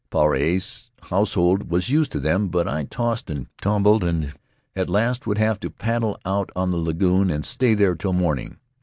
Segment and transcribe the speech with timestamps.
[0.09, 4.33] Puarei's household was used to them, but I tossed and tumbled, and
[4.75, 8.57] at last would have to paddle out on the lagoon and stay there till morning.